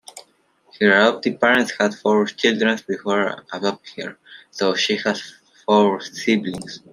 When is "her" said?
0.79-0.89, 4.07-4.17